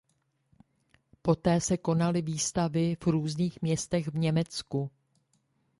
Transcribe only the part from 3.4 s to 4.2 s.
městech v